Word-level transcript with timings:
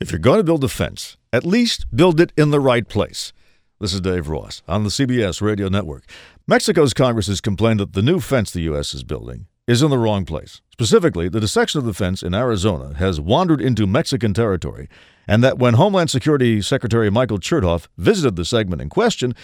If 0.00 0.12
you're 0.12 0.20
going 0.20 0.38
to 0.38 0.44
build 0.44 0.62
a 0.62 0.68
fence, 0.68 1.16
at 1.32 1.44
least 1.44 1.86
build 1.92 2.20
it 2.20 2.32
in 2.36 2.52
the 2.52 2.60
right 2.60 2.88
place. 2.88 3.32
This 3.80 3.92
is 3.92 4.00
Dave 4.00 4.28
Ross 4.28 4.62
on 4.68 4.84
the 4.84 4.90
CBS 4.90 5.42
Radio 5.42 5.68
Network. 5.68 6.04
Mexico's 6.46 6.94
Congress 6.94 7.26
has 7.26 7.40
complained 7.40 7.80
that 7.80 7.94
the 7.94 8.02
new 8.02 8.20
fence 8.20 8.52
the 8.52 8.60
U.S. 8.60 8.94
is 8.94 9.02
building 9.02 9.48
is 9.66 9.82
in 9.82 9.90
the 9.90 9.98
wrong 9.98 10.24
place. 10.24 10.60
Specifically, 10.70 11.28
that 11.28 11.42
a 11.42 11.48
section 11.48 11.80
of 11.80 11.84
the 11.84 11.92
fence 11.92 12.22
in 12.22 12.32
Arizona 12.32 12.94
has 12.94 13.20
wandered 13.20 13.60
into 13.60 13.88
Mexican 13.88 14.32
territory, 14.32 14.88
and 15.26 15.42
that 15.42 15.58
when 15.58 15.74
Homeland 15.74 16.10
Security 16.10 16.62
Secretary 16.62 17.10
Michael 17.10 17.40
Chertoff 17.40 17.88
visited 17.96 18.36
the 18.36 18.44
segment 18.44 18.80
in 18.80 18.88
question, 18.88 19.34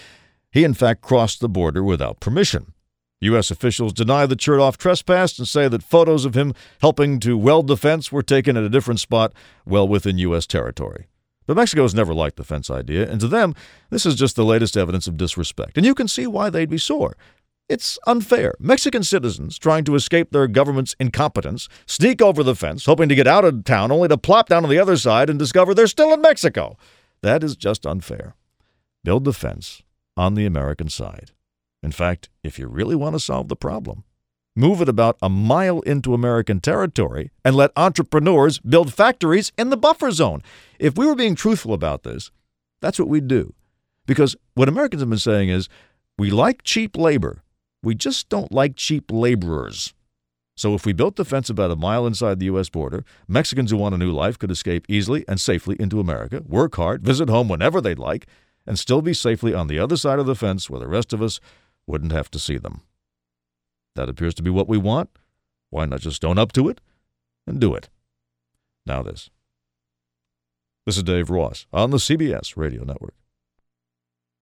he 0.52 0.62
in 0.62 0.72
fact 0.72 1.00
crossed 1.02 1.40
the 1.40 1.48
border 1.48 1.82
without 1.82 2.20
permission. 2.20 2.73
U.S. 3.20 3.50
officials 3.50 3.92
deny 3.92 4.26
that 4.26 4.38
Chertoff 4.38 4.76
trespassed 4.76 5.38
and 5.38 5.48
say 5.48 5.68
that 5.68 5.82
photos 5.82 6.24
of 6.24 6.34
him 6.34 6.52
helping 6.80 7.20
to 7.20 7.38
weld 7.38 7.68
the 7.68 7.76
fence 7.76 8.12
were 8.12 8.22
taken 8.22 8.56
at 8.56 8.64
a 8.64 8.68
different 8.68 9.00
spot 9.00 9.32
well 9.64 9.88
within 9.88 10.18
U.S. 10.18 10.46
territory. 10.46 11.06
But 11.46 11.56
Mexico 11.56 11.82
has 11.82 11.94
never 11.94 12.14
liked 12.14 12.36
the 12.36 12.44
fence 12.44 12.70
idea, 12.70 13.10
and 13.10 13.20
to 13.20 13.28
them, 13.28 13.54
this 13.90 14.06
is 14.06 14.14
just 14.14 14.36
the 14.36 14.44
latest 14.44 14.76
evidence 14.76 15.06
of 15.06 15.16
disrespect. 15.16 15.76
And 15.76 15.84
you 15.84 15.94
can 15.94 16.08
see 16.08 16.26
why 16.26 16.50
they'd 16.50 16.70
be 16.70 16.78
sore. 16.78 17.16
It's 17.68 17.98
unfair. 18.06 18.54
Mexican 18.58 19.02
citizens 19.02 19.58
trying 19.58 19.84
to 19.84 19.94
escape 19.94 20.30
their 20.30 20.46
government's 20.46 20.94
incompetence 21.00 21.68
sneak 21.86 22.20
over 22.20 22.42
the 22.42 22.54
fence, 22.54 22.84
hoping 22.84 23.08
to 23.08 23.14
get 23.14 23.26
out 23.26 23.44
of 23.44 23.64
town, 23.64 23.90
only 23.90 24.08
to 24.08 24.18
plop 24.18 24.50
down 24.50 24.64
on 24.64 24.70
the 24.70 24.78
other 24.78 24.96
side 24.98 25.30
and 25.30 25.38
discover 25.38 25.74
they're 25.74 25.86
still 25.86 26.12
in 26.12 26.20
Mexico. 26.20 26.76
That 27.22 27.42
is 27.42 27.56
just 27.56 27.86
unfair. 27.86 28.34
Build 29.02 29.24
the 29.24 29.32
fence 29.32 29.82
on 30.14 30.34
the 30.34 30.44
American 30.44 30.90
side. 30.90 31.32
In 31.84 31.92
fact, 31.92 32.30
if 32.42 32.58
you 32.58 32.66
really 32.66 32.96
want 32.96 33.14
to 33.14 33.20
solve 33.20 33.48
the 33.48 33.54
problem, 33.54 34.04
move 34.56 34.80
it 34.80 34.88
about 34.88 35.18
a 35.20 35.28
mile 35.28 35.80
into 35.80 36.14
American 36.14 36.58
territory 36.58 37.30
and 37.44 37.54
let 37.54 37.72
entrepreneurs 37.76 38.58
build 38.58 38.94
factories 38.94 39.52
in 39.58 39.68
the 39.68 39.76
buffer 39.76 40.10
zone. 40.10 40.42
If 40.78 40.96
we 40.96 41.06
were 41.06 41.14
being 41.14 41.34
truthful 41.34 41.74
about 41.74 42.02
this, 42.02 42.30
that's 42.80 42.98
what 42.98 43.08
we'd 43.08 43.28
do. 43.28 43.52
Because 44.06 44.34
what 44.54 44.66
Americans 44.66 45.02
have 45.02 45.10
been 45.10 45.18
saying 45.18 45.50
is 45.50 45.68
we 46.16 46.30
like 46.30 46.62
cheap 46.62 46.96
labor, 46.96 47.42
we 47.82 47.94
just 47.94 48.30
don't 48.30 48.50
like 48.50 48.76
cheap 48.76 49.10
laborers. 49.12 49.92
So 50.56 50.74
if 50.74 50.86
we 50.86 50.94
built 50.94 51.16
the 51.16 51.24
fence 51.26 51.50
about 51.50 51.70
a 51.70 51.76
mile 51.76 52.06
inside 52.06 52.38
the 52.38 52.46
U.S. 52.46 52.70
border, 52.70 53.04
Mexicans 53.28 53.72
who 53.72 53.76
want 53.76 53.94
a 53.94 53.98
new 53.98 54.12
life 54.12 54.38
could 54.38 54.50
escape 54.50 54.86
easily 54.88 55.22
and 55.28 55.38
safely 55.38 55.76
into 55.78 56.00
America, 56.00 56.42
work 56.46 56.76
hard, 56.76 57.02
visit 57.02 57.28
home 57.28 57.48
whenever 57.48 57.82
they'd 57.82 57.98
like, 57.98 58.26
and 58.66 58.78
still 58.78 59.02
be 59.02 59.12
safely 59.12 59.52
on 59.52 59.66
the 59.66 59.78
other 59.78 59.98
side 59.98 60.18
of 60.18 60.24
the 60.24 60.34
fence 60.34 60.70
where 60.70 60.80
the 60.80 60.88
rest 60.88 61.12
of 61.12 61.20
us 61.20 61.40
wouldn't 61.86 62.12
have 62.12 62.30
to 62.32 62.38
see 62.38 62.58
them. 62.58 62.82
That 63.94 64.08
appears 64.08 64.34
to 64.34 64.42
be 64.42 64.50
what 64.50 64.68
we 64.68 64.78
want. 64.78 65.10
Why 65.70 65.84
not 65.86 66.00
just 66.00 66.24
own 66.24 66.38
up 66.38 66.52
to 66.52 66.68
it 66.68 66.80
and 67.46 67.60
do 67.60 67.74
it? 67.74 67.88
Now, 68.86 69.02
this. 69.02 69.30
This 70.86 70.96
is 70.96 71.02
Dave 71.02 71.30
Ross 71.30 71.66
on 71.72 71.90
the 71.90 71.96
CBS 71.96 72.56
Radio 72.56 72.84
Network. 72.84 73.14